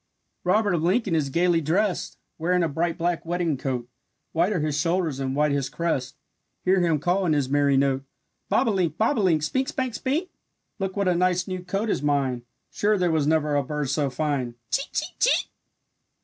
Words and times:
Robert 0.43 0.73
of 0.73 0.81
Lincoln 0.81 1.13
is 1.13 1.29
gaily 1.29 1.61
drest, 1.61 2.17
Wearing 2.39 2.63
a 2.63 2.67
bright 2.67 2.97
black 2.97 3.23
wedding 3.23 3.55
coat, 3.55 3.87
White 4.31 4.51
are 4.51 4.59
his 4.61 4.75
shoulders 4.75 5.19
and 5.19 5.35
white 5.35 5.51
his 5.51 5.69
crest. 5.69 6.15
Hear 6.65 6.81
him 6.81 6.97
call 6.97 7.23
in 7.27 7.33
his 7.33 7.49
merry 7.49 7.77
note: 7.77 8.03
"Bobolink, 8.49 8.97
bob 8.97 9.19
o' 9.19 9.21
link, 9.21 9.43
Spink, 9.43 9.67
spank, 9.67 9.93
spink; 9.93 10.29
Look 10.79 10.97
what 10.97 11.07
a 11.07 11.13
nice 11.13 11.47
new 11.47 11.63
coat 11.63 11.87
is 11.87 12.01
mine, 12.01 12.41
Sure 12.71 12.97
there 12.97 13.11
was 13.11 13.27
never 13.27 13.55
a 13.55 13.61
bird 13.61 13.91
so 13.91 14.09
fine! 14.09 14.55
Chee, 14.71 14.89
chee, 14.91 15.13
chee!" 15.19 15.49